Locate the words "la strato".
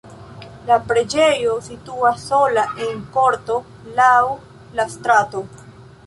4.79-5.43